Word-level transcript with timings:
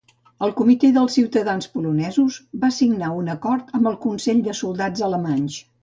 El 0.45 0.53
Comitè 0.59 0.89
dels 0.95 1.13
ciutadans 1.17 1.69
polonesos 1.75 2.39
va 2.65 2.73
signar 2.81 3.13
un 3.21 3.31
acord 3.37 3.73
amb 3.81 3.95
el 3.95 4.03
Consell 4.11 4.45
de 4.51 4.61
Soldats 4.65 5.11
alemanys. 5.13 5.65